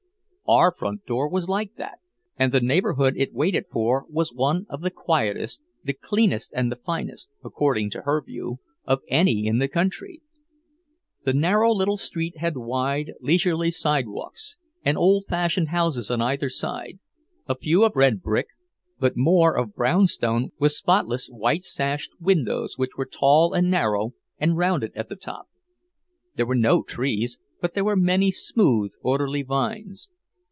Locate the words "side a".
16.49-17.55